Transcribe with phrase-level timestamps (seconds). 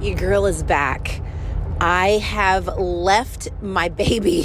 [0.00, 1.20] Your girl is back.
[1.80, 4.44] I have left my baby.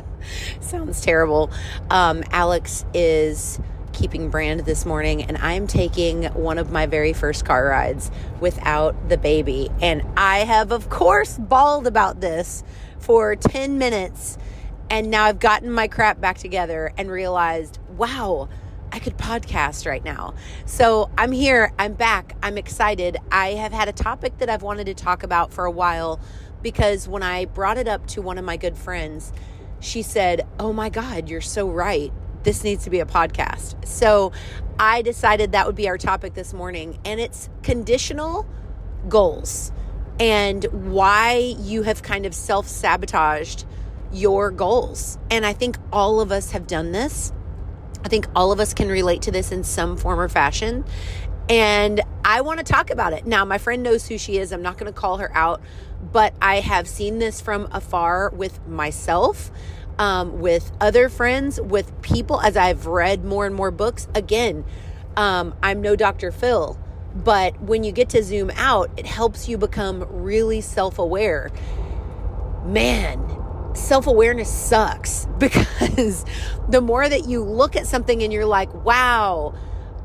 [0.60, 1.50] Sounds terrible.
[1.90, 3.58] Um, Alex is
[3.92, 9.08] keeping brand this morning, and I'm taking one of my very first car rides without
[9.08, 9.70] the baby.
[9.82, 12.62] And I have, of course, bawled about this
[13.00, 14.38] for 10 minutes.
[14.88, 18.48] And now I've gotten my crap back together and realized, wow
[18.92, 20.34] I could podcast right now.
[20.64, 23.16] So I'm here, I'm back, I'm excited.
[23.30, 26.20] I have had a topic that I've wanted to talk about for a while
[26.62, 29.32] because when I brought it up to one of my good friends,
[29.80, 32.12] she said, Oh my God, you're so right.
[32.42, 33.86] This needs to be a podcast.
[33.86, 34.32] So
[34.78, 38.46] I decided that would be our topic this morning, and it's conditional
[39.08, 39.72] goals
[40.18, 43.64] and why you have kind of self sabotaged
[44.12, 45.18] your goals.
[45.30, 47.32] And I think all of us have done this.
[48.06, 50.84] I think all of us can relate to this in some form or fashion.
[51.48, 53.26] And I want to talk about it.
[53.26, 54.52] Now, my friend knows who she is.
[54.52, 55.60] I'm not going to call her out,
[56.12, 59.50] but I have seen this from afar with myself,
[59.98, 64.06] um, with other friends, with people as I've read more and more books.
[64.14, 64.64] Again,
[65.16, 66.30] um, I'm no Dr.
[66.30, 66.78] Phil,
[67.12, 71.50] but when you get to zoom out, it helps you become really self aware.
[72.64, 73.18] Man,
[73.76, 76.24] self awareness sucks because
[76.68, 79.54] the more that you look at something and you're like, wow,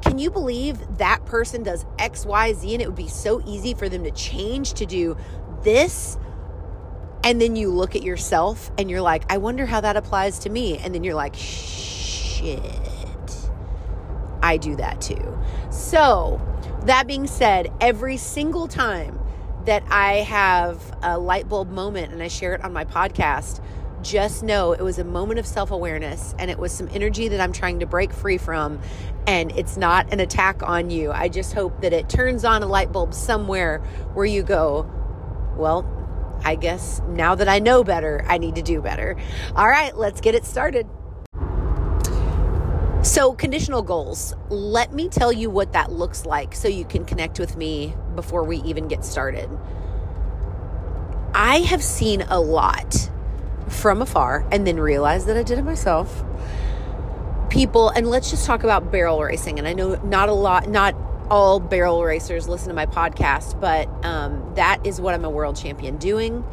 [0.02, 3.74] can you believe that person does X, Y, Z, and it would be so easy
[3.74, 5.16] for them to change to do
[5.64, 6.18] this?
[7.24, 10.50] And then you look at yourself and you're like, I wonder how that applies to
[10.50, 10.78] me.
[10.80, 12.60] And then you're like, shit,
[14.42, 15.38] I do that too.
[15.70, 16.42] So,
[16.86, 19.21] that being said, every single time
[19.66, 23.62] that I have a light bulb moment and I share it on my podcast,
[24.02, 27.40] just know it was a moment of self awareness and it was some energy that
[27.40, 28.80] I'm trying to break free from.
[29.28, 31.12] And it's not an attack on you.
[31.12, 33.80] I just hope that it turns on a light bulb somewhere
[34.14, 34.90] where you go,
[35.56, 35.86] well,
[36.44, 39.16] I guess now that I know better, I need to do better.
[39.56, 40.88] All right, let's get it started.
[43.04, 44.36] So, conditional goals.
[44.50, 48.44] Let me tell you what that looks like so you can connect with me before
[48.44, 49.50] we even get started.
[51.34, 53.10] I have seen a lot
[53.68, 56.24] from afar and then realized that I did it myself.
[57.50, 59.58] People, and let's just talk about barrel racing.
[59.58, 60.96] And I know not a lot, not
[61.32, 65.56] all barrel racers listen to my podcast, but um, that is what I'm a world
[65.56, 66.46] champion doing.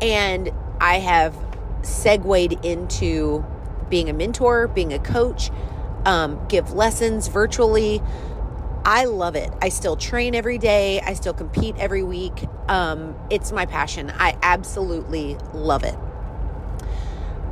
[0.00, 1.36] And I have
[1.82, 3.44] segued into
[3.88, 5.50] being a mentor, being a coach,
[6.06, 8.00] um, give lessons virtually.
[8.84, 9.52] I love it.
[9.60, 11.00] I still train every day.
[11.00, 12.44] I still compete every week.
[12.68, 14.12] Um, it's my passion.
[14.16, 15.96] I absolutely love it.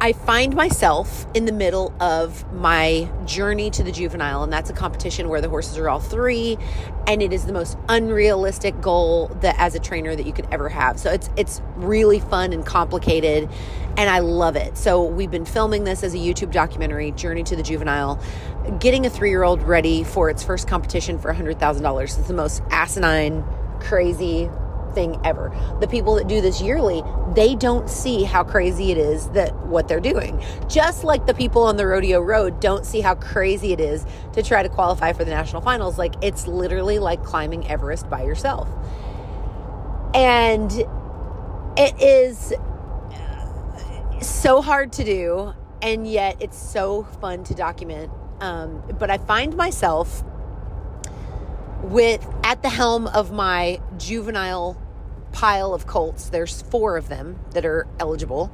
[0.05, 4.75] I find myself in the middle of my journey to the juvenile, and that's a
[4.75, 6.59] competition where the horses are all three,
[7.07, 10.69] and it is the most unrealistic goal that as a trainer that you could ever
[10.69, 11.01] have.
[11.01, 13.49] So it's it's really fun and complicated,
[13.97, 14.77] and I love it.
[14.77, 18.23] So we've been filming this as a YouTube documentary, Journey to the Juvenile,
[18.81, 22.19] getting a three year old ready for its first competition for hundred thousand dollars.
[22.19, 23.43] It's the most asinine,
[23.81, 24.51] crazy
[24.95, 25.51] thing ever.
[25.81, 27.03] The people that do this yearly,
[27.35, 30.43] they don't see how crazy it is that what they're doing.
[30.69, 34.43] Just like the people on the rodeo road don't see how crazy it is to
[34.43, 35.99] try to qualify for the national finals.
[35.99, 38.69] Like it's literally like climbing Everest by yourself.
[40.15, 40.71] And
[41.77, 42.53] it is
[44.21, 45.53] so hard to do,
[45.83, 48.13] and yet it's so fun to document.
[48.41, 50.23] Um, but I find myself
[51.83, 54.81] with at the helm of my juvenile
[55.35, 56.31] pile of colts.
[56.31, 58.53] There's four of them that are eligible.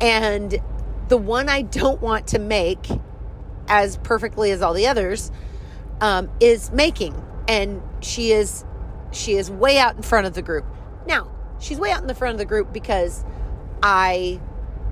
[0.00, 0.60] And
[1.08, 2.86] the one I don't want to make
[3.66, 5.32] as perfectly as all the others
[6.00, 7.20] um, is making.
[7.48, 8.64] And she is
[9.12, 10.66] she is way out in front of the group.
[11.06, 13.24] Now, she's way out in the front of the group because
[13.82, 14.38] I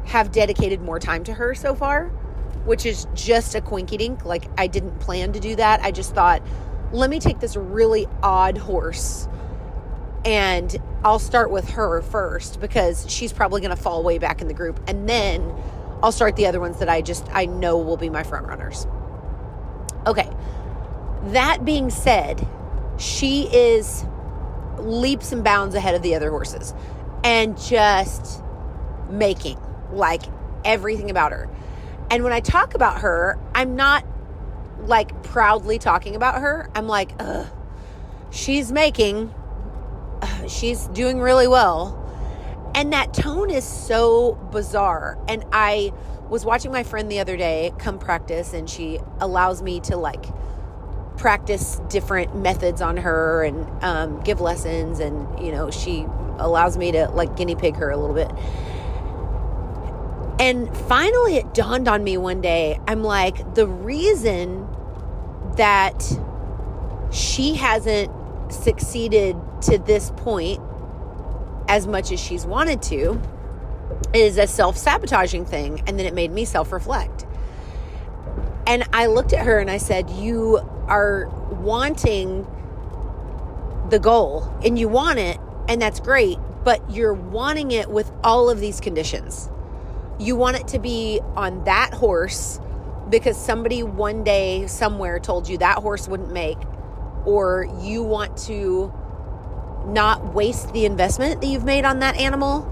[0.07, 2.07] have dedicated more time to her so far,
[2.65, 4.25] which is just a quinky dink.
[4.25, 5.81] Like I didn't plan to do that.
[5.83, 6.43] I just thought,
[6.91, 9.29] let me take this really odd horse
[10.25, 14.49] and I'll start with her first because she's probably going to fall way back in
[14.49, 14.81] the group.
[14.89, 15.55] And then
[16.03, 18.87] I'll start the other ones that I just, I know will be my front runners.
[20.07, 20.29] Okay.
[21.27, 22.47] That being said,
[22.99, 24.05] she is
[24.79, 26.75] leaps and bounds ahead of the other horses
[27.23, 28.43] and just
[29.11, 29.59] making
[29.93, 30.23] like
[30.65, 31.49] everything about her.
[32.11, 34.05] And when I talk about her, I'm not
[34.81, 36.69] like proudly talking about her.
[36.75, 37.47] I'm like, ugh,
[38.31, 39.33] she's making
[40.49, 42.01] she's doing really well.
[42.75, 45.19] And that tone is so bizarre.
[45.29, 45.93] And I
[46.29, 50.25] was watching my friend the other day come practice, and she allows me to like
[51.17, 56.07] practice different methods on her and um, give lessons and you know she
[56.39, 58.31] allows me to like guinea pig her a little bit
[60.41, 64.67] and finally it dawned on me one day i'm like the reason
[65.57, 66.19] that
[67.13, 68.11] she hasn't
[68.55, 70.61] succeeded to this point
[71.69, 73.21] as much as she's wanted to
[74.13, 77.27] is a self-sabotaging thing and then it made me self-reflect.
[78.67, 82.47] And i looked at her and i said you are wanting
[83.91, 88.49] the goal and you want it and that's great but you're wanting it with all
[88.49, 89.51] of these conditions.
[90.19, 92.59] You want it to be on that horse
[93.11, 96.57] because somebody one day somewhere told you that horse wouldn't make
[97.27, 98.93] or you want to
[99.87, 102.71] not waste the investment that you've made on that animal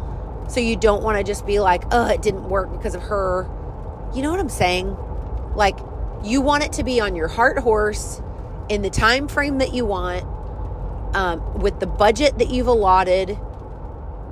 [0.48, 3.48] so you don't want to just be like oh it didn't work because of her.
[4.14, 4.96] You know what i'm saying?
[5.54, 5.78] Like
[6.24, 8.20] you want it to be on your heart horse
[8.68, 10.24] in the time frame that you want
[11.14, 13.38] um, with the budget that you've allotted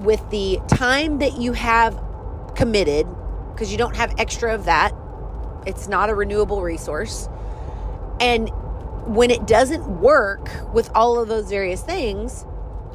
[0.00, 2.02] with the time that you have
[2.54, 3.06] committed
[3.52, 4.94] because you don't have extra of that.
[5.66, 7.28] It's not a renewable resource.
[8.18, 8.50] And
[9.06, 12.44] when it doesn't work with all of those various things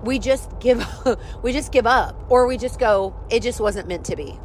[0.04, 0.86] we just give
[1.42, 4.40] we just give up or we just go it just wasn't meant to be.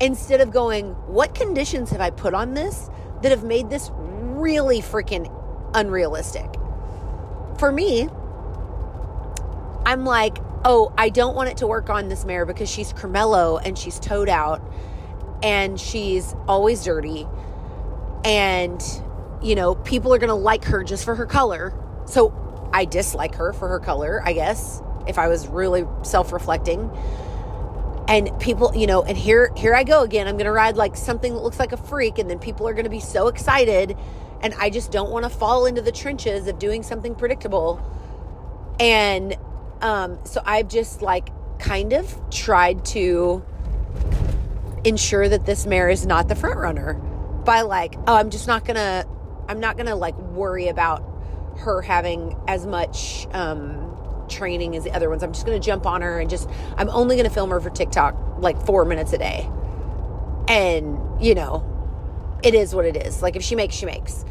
[0.00, 2.88] Instead of going what conditions have i put on this
[3.22, 5.30] that have made this really freaking
[5.74, 6.48] unrealistic?
[7.58, 8.08] For me
[9.84, 13.60] i'm like oh i don't want it to work on this mare because she's cremello
[13.64, 14.62] and she's towed out
[15.42, 17.26] and she's always dirty
[18.24, 18.82] and
[19.42, 21.72] you know people are gonna like her just for her color
[22.06, 26.90] so I dislike her for her color, I guess, if I was really self-reflecting.
[28.08, 30.26] And people, you know, and here here I go again.
[30.26, 32.72] I'm going to ride like something that looks like a freak and then people are
[32.74, 33.96] going to be so excited
[34.42, 37.80] and I just don't want to fall into the trenches of doing something predictable.
[38.80, 39.36] And
[39.80, 41.28] um so I've just like
[41.60, 43.44] kind of tried to
[44.84, 46.94] ensure that this mare is not the front runner
[47.44, 49.06] by like, oh, I'm just not going to
[49.50, 51.02] I'm not going to like worry about
[51.58, 55.24] her having as much um, training as the other ones.
[55.24, 57.60] I'm just going to jump on her and just, I'm only going to film her
[57.60, 59.50] for TikTok like four minutes a day.
[60.46, 61.66] And, you know,
[62.44, 63.22] it is what it is.
[63.22, 64.24] Like if she makes, she makes.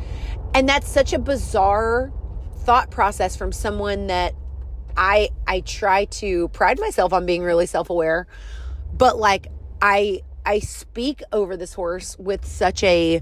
[0.54, 2.14] And that's such a bizarre
[2.60, 4.34] thought process from someone that
[4.96, 8.26] I I try to pride myself on being really self-aware,
[8.94, 9.48] but like
[9.82, 13.22] I I speak over this horse with such a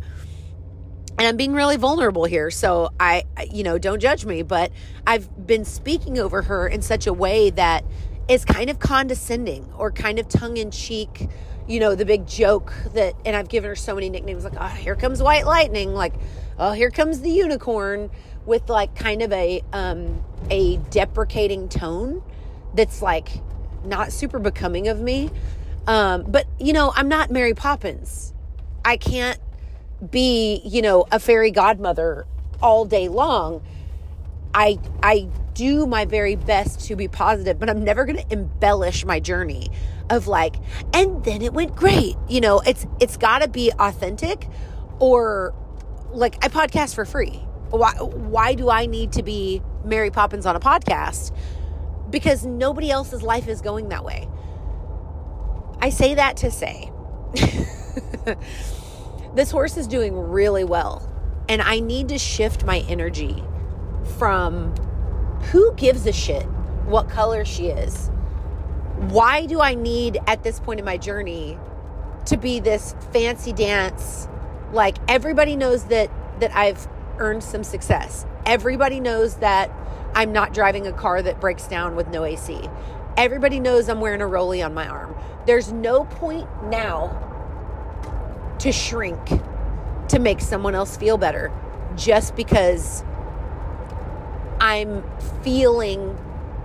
[1.17, 2.51] and I'm being really vulnerable here.
[2.51, 4.71] So I, you know, don't judge me, but
[5.05, 7.83] I've been speaking over her in such a way that
[8.27, 11.27] is kind of condescending or kind of tongue in cheek.
[11.67, 14.67] You know, the big joke that, and I've given her so many nicknames like, oh,
[14.67, 16.13] here comes White Lightning, like,
[16.59, 18.09] oh, here comes the unicorn,
[18.45, 22.23] with like kind of a, um, a deprecating tone
[22.73, 23.41] that's like
[23.83, 25.29] not super becoming of me.
[25.85, 28.33] Um, but you know, I'm not Mary Poppins.
[28.85, 29.39] I can't
[30.11, 32.25] be, you know, a fairy godmother
[32.61, 33.63] all day long.
[34.53, 39.05] I I do my very best to be positive, but I'm never going to embellish
[39.05, 39.69] my journey
[40.09, 40.55] of like
[40.93, 42.15] and then it went great.
[42.27, 44.47] You know, it's it's got to be authentic
[44.99, 45.53] or
[46.11, 47.41] like I podcast for free.
[47.69, 51.35] Why why do I need to be Mary Poppins on a podcast?
[52.09, 54.29] Because nobody else's life is going that way.
[55.79, 56.91] I say that to say
[59.35, 61.07] this horse is doing really well.
[61.49, 63.43] And I need to shift my energy
[64.17, 64.73] from
[65.51, 66.45] who gives a shit
[66.87, 68.09] what color she is?
[69.09, 71.59] Why do I need at this point in my journey
[72.25, 74.27] to be this fancy dance?
[74.71, 78.25] Like everybody knows that that I've earned some success.
[78.45, 79.69] Everybody knows that
[80.15, 82.69] I'm not driving a car that breaks down with no AC.
[83.17, 85.15] Everybody knows I'm wearing a rolly on my arm.
[85.45, 87.26] There's no point now
[88.67, 89.17] to shrink
[90.09, 91.53] to make someone else feel better
[91.95, 93.01] just because
[94.59, 95.05] I'm
[95.41, 96.17] feeling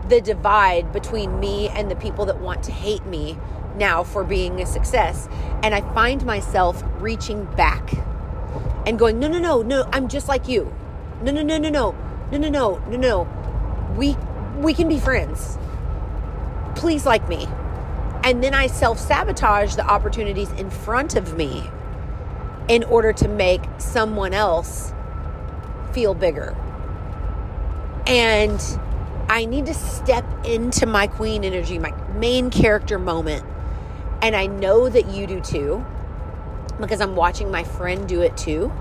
[0.08, 3.38] the divide between me and the people that want to hate me
[3.76, 5.28] now for being a success.
[5.62, 7.92] And I find myself reaching back
[8.84, 10.74] and going, no, no, no, no, I'm just like you.
[11.22, 11.94] No, no, no, no, no,
[12.32, 13.94] no, no, no, no, no.
[13.96, 14.16] We
[14.56, 15.56] we can be friends.
[16.74, 17.46] Please like me.
[18.24, 21.70] And then I self sabotage the opportunities in front of me
[22.68, 24.92] in order to make someone else
[25.92, 26.56] feel bigger.
[28.06, 28.60] And
[29.28, 33.44] I need to step into my queen energy, my main character moment.
[34.22, 35.84] And I know that you do too,
[36.80, 38.72] because I'm watching my friend do it too.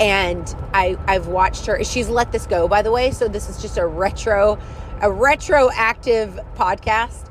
[0.00, 1.82] and I I've watched her.
[1.84, 3.10] She's let this go, by the way.
[3.10, 4.58] So this is just a retro,
[5.00, 7.28] a retroactive podcast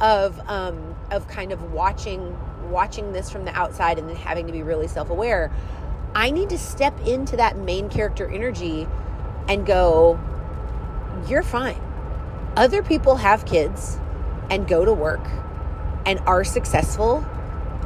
[0.00, 2.36] of um, of kind of watching
[2.72, 5.52] watching this from the outside and then having to be really self aware.
[6.14, 8.86] I need to step into that main character energy
[9.48, 10.18] and go,
[11.28, 11.80] you're fine.
[12.56, 13.98] Other people have kids
[14.50, 15.26] and go to work
[16.04, 17.24] and are successful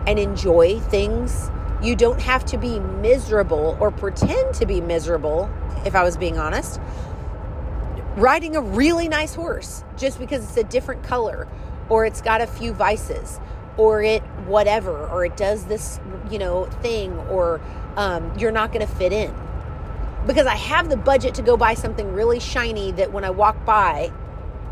[0.07, 1.51] and enjoy things
[1.83, 5.51] you don't have to be miserable or pretend to be miserable,
[5.85, 6.81] if I was being honest,
[8.17, 11.47] riding a really nice horse just because it's a different color
[11.89, 13.39] or it's got a few vices
[13.77, 16.01] or it whatever or it does this,
[16.31, 17.61] you know, thing or
[17.97, 19.35] um, you're not going to fit in.
[20.27, 23.65] Because I have the budget to go buy something really shiny that when I walk
[23.65, 24.13] by,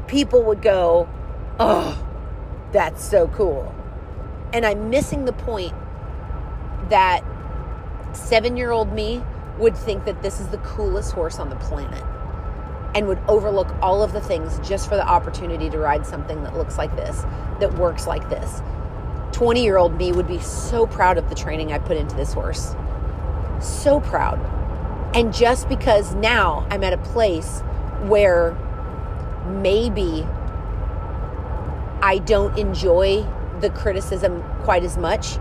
[0.06, 1.08] people would go,
[1.60, 2.04] oh,
[2.72, 3.74] that's so cool.
[4.52, 5.74] And I'm missing the point
[6.90, 7.24] that
[8.12, 9.22] seven year old me
[9.58, 12.04] would think that this is the coolest horse on the planet
[12.94, 16.56] and would overlook all of the things just for the opportunity to ride something that
[16.56, 17.22] looks like this,
[17.60, 18.62] that works like this.
[19.44, 22.32] 20 year old me would be so proud of the training I put into this
[22.32, 22.74] horse.
[23.60, 24.40] So proud.
[25.14, 27.60] And just because now I'm at a place
[28.04, 28.56] where
[29.46, 30.26] maybe
[32.00, 33.26] I don't enjoy
[33.60, 35.36] the criticism quite as much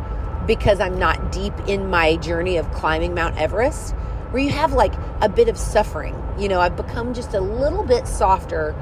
[0.48, 3.94] because I'm not deep in my journey of climbing Mount Everest,
[4.32, 6.22] where you have like a bit of suffering.
[6.38, 8.76] You know, I've become just a little bit softer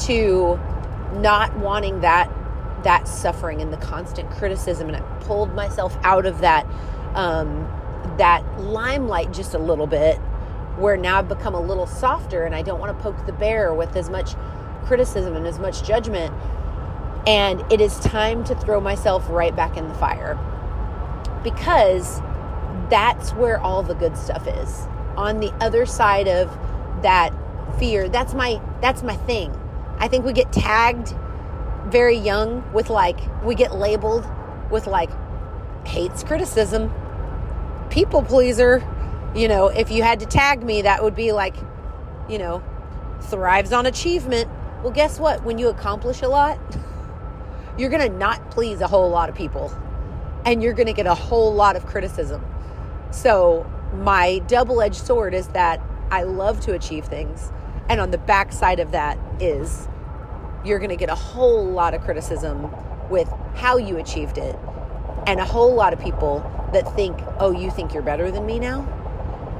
[0.00, 0.60] to
[1.14, 2.30] not wanting that
[2.84, 6.66] that suffering and the constant criticism and I pulled myself out of that
[7.14, 7.66] um,
[8.18, 10.16] that limelight just a little bit
[10.78, 13.72] where now I've become a little softer and I don't want to poke the bear
[13.72, 14.34] with as much
[14.84, 16.32] criticism and as much judgment
[17.26, 20.38] and it is time to throw myself right back in the fire
[21.42, 22.20] because
[22.88, 24.86] that's where all the good stuff is.
[25.16, 26.50] On the other side of
[27.02, 27.32] that
[27.78, 29.54] fear, that's my that's my thing.
[29.98, 31.14] I think we get tagged
[31.88, 34.26] very young with like we get labeled
[34.70, 35.10] with like
[35.86, 36.92] hates criticism,
[37.90, 38.84] people pleaser.
[39.34, 41.56] You know, if you had to tag me, that would be like,
[42.28, 42.62] you know,
[43.22, 44.48] thrives on achievement.
[44.82, 45.44] Well, guess what?
[45.44, 46.58] When you accomplish a lot,
[47.78, 49.72] you're going to not please a whole lot of people
[50.46, 52.42] and you're going to get a whole lot of criticism.
[53.10, 57.50] So, my double edged sword is that I love to achieve things.
[57.88, 59.88] And on the backside of that is
[60.66, 62.70] you're going to get a whole lot of criticism
[63.08, 64.58] with how you achieved it.
[65.26, 66.40] And a whole lot of people
[66.72, 68.86] that think, oh, you think you're better than me now?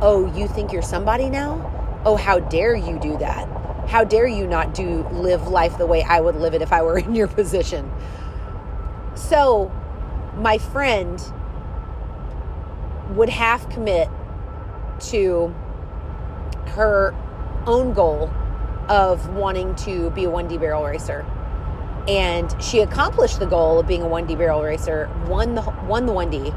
[0.01, 2.03] Oh, you think you're somebody now?
[2.05, 3.49] Oh, how dare you do that?
[3.89, 6.83] How dare you not do live life the way I would live it if I
[6.83, 7.91] were in your position?
[9.15, 9.73] So,
[10.37, 11.23] my friend
[13.11, 14.09] would half commit
[14.99, 15.55] to
[16.69, 17.15] her
[17.67, 18.31] own goal
[18.89, 21.25] of wanting to be a 1D barrel racer.
[22.09, 26.13] And she accomplished the goal of being a 1D barrel racer, won the won the
[26.13, 26.55] 1D.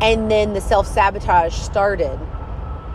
[0.00, 2.18] And then the self-sabotage started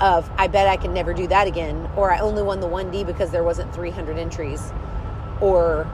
[0.02, 3.06] of I bet I can never do that again or I only won the 1D
[3.08, 4.72] because there wasn't 300 entries
[5.42, 5.88] or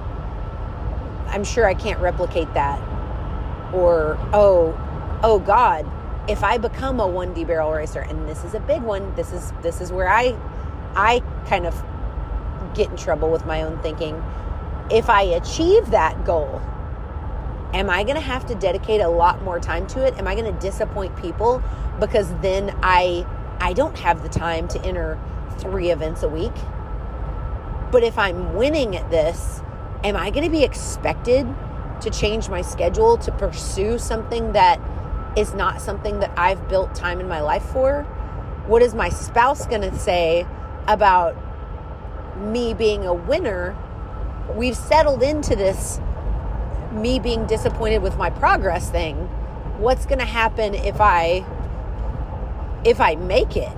[1.27, 2.79] I'm sure I can't replicate that
[3.73, 4.77] or oh
[5.23, 5.89] oh god
[6.29, 9.51] if i become a 1d barrel racer and this is a big one this is
[9.61, 10.37] this is where i
[10.95, 11.83] i kind of
[12.73, 14.21] get in trouble with my own thinking.
[14.91, 16.61] If i achieve that goal
[17.73, 20.13] am i going to have to dedicate a lot more time to it?
[20.17, 21.61] Am i going to disappoint people?
[21.99, 23.25] Because then i
[23.59, 25.19] i don't have the time to enter
[25.57, 26.53] three events a week.
[27.91, 29.61] But if i'm winning at this
[30.03, 31.47] am i going to be expected
[32.01, 34.79] to change my schedule to pursue something that
[35.37, 38.03] is not something that I've built time in my life for?
[38.67, 40.45] What is my spouse going to say
[40.87, 41.35] about
[42.37, 43.75] me being a winner?
[44.55, 45.99] We've settled into this
[46.91, 49.15] me being disappointed with my progress thing.
[49.79, 51.45] What's going to happen if I
[52.85, 53.71] if I make it?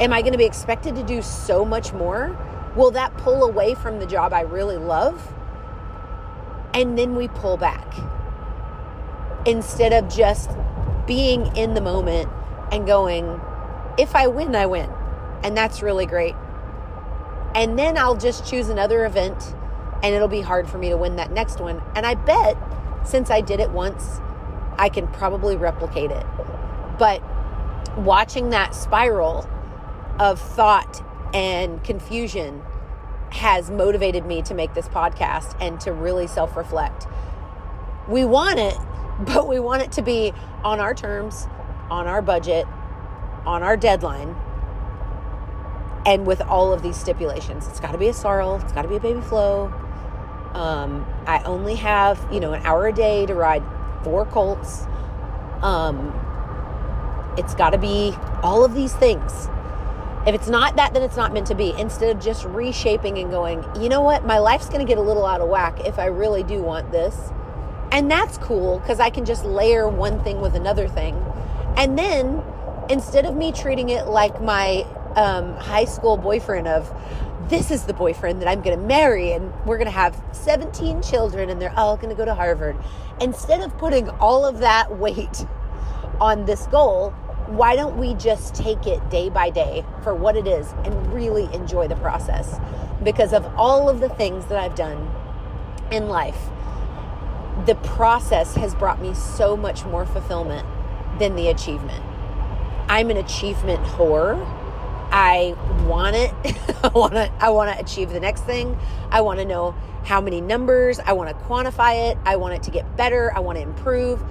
[0.00, 2.36] Am I going to be expected to do so much more?
[2.76, 5.34] Will that pull away from the job I really love?
[6.74, 7.86] and then we pull back
[9.46, 10.50] instead of just
[11.06, 12.28] being in the moment
[12.70, 13.40] and going,
[13.98, 14.90] if I win, I win.
[15.42, 16.34] And that's really great.
[17.54, 19.54] And then I'll just choose another event
[20.02, 21.82] and it'll be hard for me to win that next one.
[21.94, 22.56] And I bet
[23.04, 24.20] since I did it once,
[24.78, 26.26] I can probably replicate it.
[26.98, 27.22] But
[27.96, 29.48] watching that spiral
[30.18, 31.04] of thought
[31.34, 32.62] and confusion
[33.30, 37.06] has motivated me to make this podcast and to really self reflect.
[38.08, 38.76] We want it,
[39.20, 40.32] but we want it to be
[40.64, 41.46] on our terms,
[41.90, 42.66] on our budget,
[43.46, 44.36] on our deadline
[46.04, 47.68] and with all of these stipulations.
[47.68, 49.72] It's got to be a sorrel, it's got to be a Baby Flo.
[50.54, 53.62] Um, I only have, you know, an hour a day to ride
[54.02, 54.84] four colts.
[55.62, 56.12] Um,
[57.38, 59.48] it's got to be all of these things.
[60.26, 61.72] If it's not that, then it's not meant to be.
[61.78, 65.02] Instead of just reshaping and going, you know what, my life's going to get a
[65.02, 67.16] little out of whack if I really do want this.
[67.90, 71.16] And that's cool because I can just layer one thing with another thing.
[71.76, 72.42] And then
[72.88, 76.92] instead of me treating it like my um, high school boyfriend of
[77.48, 81.02] this is the boyfriend that I'm going to marry and we're going to have 17
[81.02, 82.76] children and they're all going to go to Harvard.
[83.20, 85.44] Instead of putting all of that weight
[86.20, 87.10] on this goal,
[87.46, 91.52] why don't we just take it day by day for what it is and really
[91.52, 92.58] enjoy the process?
[93.02, 95.10] Because of all of the things that I've done
[95.90, 96.38] in life,
[97.66, 100.66] the process has brought me so much more fulfillment
[101.18, 102.02] than the achievement.
[102.88, 104.40] I'm an achievement whore.
[105.12, 105.54] I
[105.86, 106.32] want it.
[106.82, 108.78] I want to I want to achieve the next thing.
[109.10, 110.98] I want to know how many numbers.
[110.98, 112.18] I want to quantify it.
[112.24, 113.32] I want it to get better.
[113.36, 114.24] I want to improve.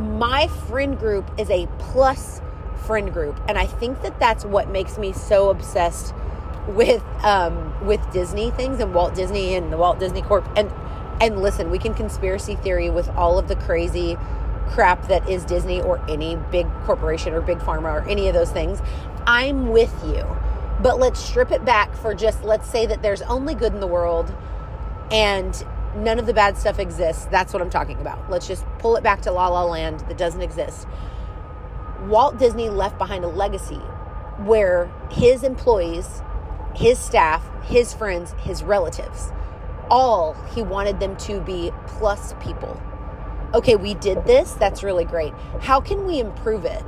[0.00, 2.40] My friend group is a plus
[2.86, 6.14] friend group, and I think that that's what makes me so obsessed
[6.68, 10.48] with um, with Disney things and Walt Disney and the Walt Disney Corp.
[10.56, 10.70] And
[11.20, 14.16] and listen, we can conspiracy theory with all of the crazy
[14.68, 18.50] crap that is Disney or any big corporation or big pharma or any of those
[18.50, 18.80] things.
[19.26, 20.24] I'm with you.
[20.82, 23.86] But let's strip it back for just let's say that there's only good in the
[23.86, 24.34] world
[25.10, 25.64] and
[25.96, 27.26] none of the bad stuff exists.
[27.26, 28.30] That's what I'm talking about.
[28.30, 30.86] Let's just pull it back to La La Land that doesn't exist.
[32.06, 33.80] Walt Disney left behind a legacy
[34.44, 36.22] where his employees,
[36.74, 39.30] his staff, his friends, his relatives,
[39.88, 42.80] all he wanted them to be plus people
[43.54, 44.52] okay, we did this.
[44.52, 45.32] That's really great.
[45.60, 46.82] How can we improve it?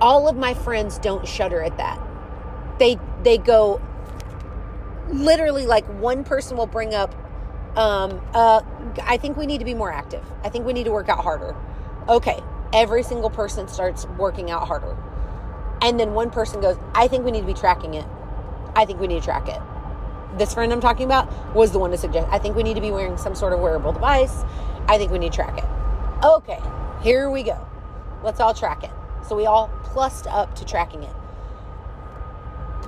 [0.00, 2.00] All of my friends don't shudder at that.
[2.78, 3.80] They they go
[5.08, 7.14] literally like one person will bring up
[7.76, 8.60] um uh
[9.02, 10.24] I think we need to be more active.
[10.44, 11.54] I think we need to work out harder.
[12.08, 12.40] Okay,
[12.72, 14.96] every single person starts working out harder.
[15.82, 18.06] And then one person goes, I think we need to be tracking it.
[18.74, 19.60] I think we need to track it.
[20.38, 22.80] This friend I'm talking about was the one to suggest, I think we need to
[22.80, 24.44] be wearing some sort of wearable device.
[24.88, 25.64] I think we need to track it.
[26.24, 26.60] Okay,
[27.02, 27.66] here we go.
[28.22, 28.90] Let's all track it.
[29.28, 31.14] So we all plussed up to tracking it.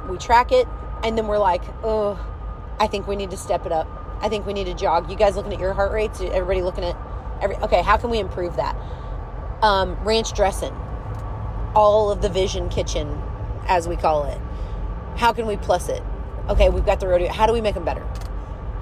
[0.09, 0.66] We track it,
[1.03, 2.18] and then we're like, oh,
[2.79, 3.88] I think we need to step it up.
[4.20, 5.11] I think we need to jog.
[5.11, 6.20] You guys looking at your heart rates?
[6.20, 6.96] Everybody looking at
[7.40, 7.57] every?
[7.57, 8.77] Okay, how can we improve that?
[9.62, 10.74] Um, Ranch Dressn,
[11.74, 13.20] all of the vision kitchen,
[13.66, 14.40] as we call it.
[15.16, 16.03] How can we plus it?
[16.48, 17.33] Okay, we've got the rodeo.
[17.33, 18.07] How do we make them better?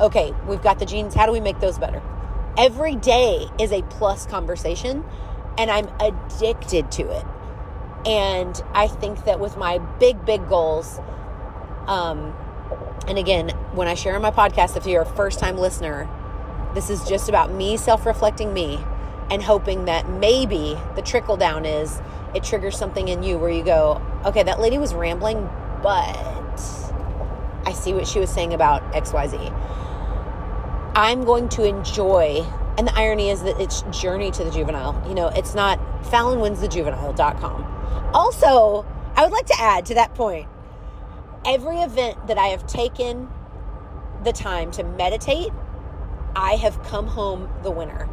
[0.00, 1.14] Okay, we've got the jeans.
[1.14, 2.02] How do we make those better?
[2.56, 5.04] every day is a plus conversation
[5.58, 7.24] and I'm addicted to it.
[8.06, 11.00] And I think that with my big, big goals,
[11.86, 12.34] um,
[13.08, 16.08] and again, when I share in my podcast, if you're a first time listener,
[16.74, 18.78] this is just about me self reflecting me
[19.30, 22.00] and hoping that maybe the trickle down is
[22.34, 25.48] it triggers something in you where you go, okay, that lady was rambling,
[25.82, 26.16] but
[27.64, 29.52] I see what she was saying about XYZ.
[30.94, 32.46] I'm going to enjoy.
[32.78, 35.02] And the irony is that it's Journey to the Juvenile.
[35.08, 37.75] You know, it's not FallonWinsTheJuvenile.com.
[38.16, 40.48] Also, I would like to add to that point
[41.44, 43.28] every event that I have taken
[44.24, 45.50] the time to meditate,
[46.34, 48.08] I have come home the winner.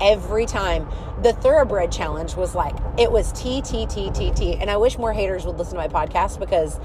[0.00, 0.88] Every time.
[1.22, 4.54] The Thoroughbred Challenge was like, it was T, T, T, T, T.
[4.54, 6.76] And I wish more haters would listen to my podcast because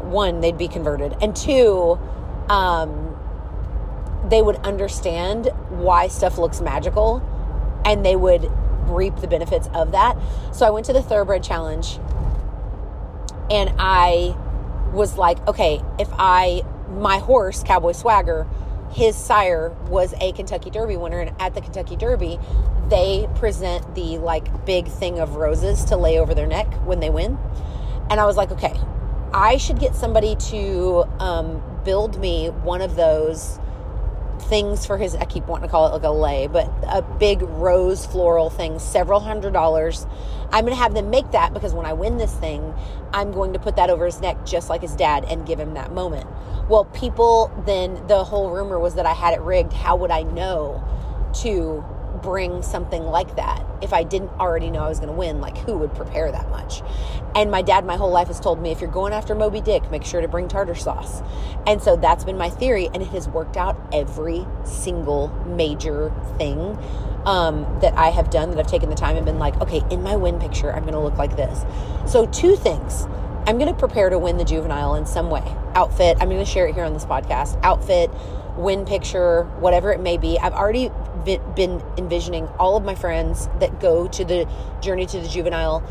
[0.00, 1.14] one, they'd be converted.
[1.20, 2.00] And two,
[2.48, 3.14] um,
[4.30, 7.22] they would understand why stuff looks magical
[7.84, 8.50] and they would
[8.88, 10.16] reap the benefits of that.
[10.52, 11.98] So I went to the Thoroughbred Challenge
[13.50, 14.36] and I
[14.92, 18.46] was like, okay, if I, my horse, Cowboy Swagger,
[18.92, 22.38] his sire was a Kentucky Derby winner, and at the Kentucky Derby,
[22.88, 27.10] they present the like big thing of roses to lay over their neck when they
[27.10, 27.38] win.
[28.08, 28.74] And I was like, okay,
[29.32, 33.58] I should get somebody to um, build me one of those
[34.48, 37.42] things for his I keep wanting to call it like a lay, but a big
[37.42, 40.06] rose floral thing, several hundred dollars.
[40.52, 42.74] I'm going to have them make that because when I win this thing,
[43.12, 45.74] I'm going to put that over his neck just like his dad and give him
[45.74, 46.28] that moment.
[46.68, 49.72] Well, people then the whole rumor was that I had it rigged.
[49.72, 50.82] How would I know
[51.42, 51.84] to
[52.26, 55.40] bring something like that if I didn't already know I was going to win?
[55.40, 56.82] Like, who would prepare that much?
[57.36, 59.88] And my dad, my whole life, has told me if you're going after Moby Dick,
[59.92, 61.22] make sure to bring tartar sauce.
[61.68, 66.76] And so that's been my theory, and it has worked out every single major thing
[67.26, 70.02] um, that I have done that I've taken the time and been like, okay, in
[70.02, 71.64] my win picture, I'm going to look like this.
[72.10, 73.06] So, two things.
[73.46, 75.44] I'm going to prepare to win the juvenile in some way.
[75.76, 77.56] Outfit, I'm going to share it here on this podcast.
[77.62, 78.10] Outfit,
[78.56, 80.36] win picture, whatever it may be.
[80.36, 80.90] I've already
[81.26, 84.48] been envisioning all of my friends that go to the
[84.80, 85.82] journey to the juvenile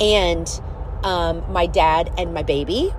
[0.00, 0.60] and
[1.02, 2.92] um, my dad and my baby.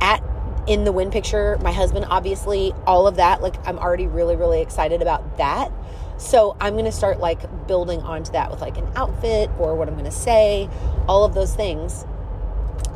[0.00, 0.22] At
[0.68, 4.60] in the win picture my husband obviously all of that like i'm already really really
[4.60, 5.72] excited about that.
[6.18, 9.88] So i'm going to start like building onto that with like an outfit or what
[9.88, 10.68] i'm going to say
[11.08, 12.04] all of those things.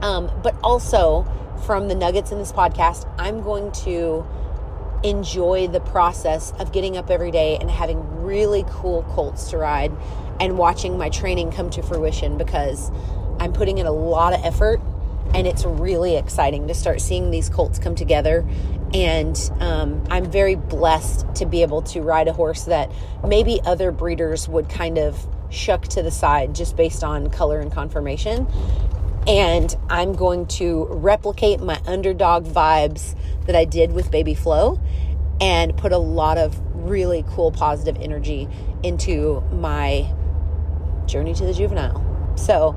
[0.01, 1.27] Um, but also
[1.67, 4.27] from the nuggets in this podcast i'm going to
[5.05, 9.93] enjoy the process of getting up every day and having really cool colts to ride
[10.41, 12.91] and watching my training come to fruition because
[13.39, 14.81] I'm putting in a lot of effort
[15.35, 18.47] and it's really exciting to start seeing these colts come together.
[18.93, 22.91] And um, I'm very blessed to be able to ride a horse that
[23.27, 27.73] maybe other breeders would kind of shuck to the side just based on color and
[27.73, 28.47] conformation.
[29.27, 34.81] And I'm going to replicate my underdog vibes that I did with Baby Flo
[35.41, 38.49] and put a lot of really cool positive energy
[38.83, 40.13] into my
[41.07, 42.35] journey to the juvenile.
[42.37, 42.77] So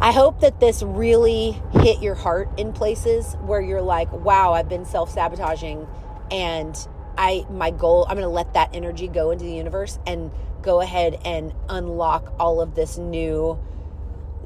[0.00, 4.68] I hope that this really hit your heart in places where you're like, wow, I've
[4.68, 5.86] been self sabotaging
[6.30, 6.76] and
[7.16, 10.30] I my goal I'm going to let that energy go into the universe and
[10.62, 13.58] go ahead and unlock all of this new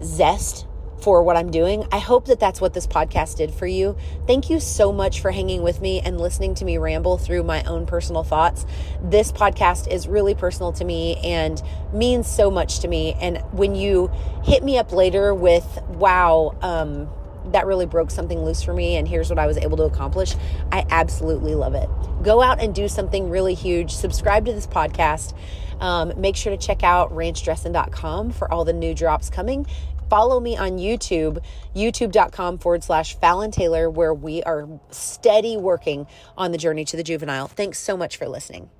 [0.03, 0.67] zest
[1.01, 1.87] for what I'm doing.
[1.93, 3.97] I hope that that's what this podcast did for you.
[4.27, 7.63] Thank you so much for hanging with me and listening to me ramble through my
[7.65, 8.67] own personal thoughts.
[9.03, 13.15] This podcast is really personal to me and means so much to me.
[13.21, 14.11] And when you
[14.45, 17.09] hit me up later with, wow, um,
[17.53, 20.35] that really broke something loose for me, and here's what I was able to accomplish.
[20.71, 21.89] I absolutely love it.
[22.23, 23.93] Go out and do something really huge.
[23.93, 25.35] Subscribe to this podcast.
[25.81, 29.67] Um, make sure to check out ranchdressn.com for all the new drops coming
[30.09, 31.43] follow me on YouTube,
[31.75, 37.03] youtube.com forward slash Fallon Taylor, where we are steady working on the journey to the
[37.03, 37.49] juvenile.
[37.49, 38.71] Thanks so much for listening.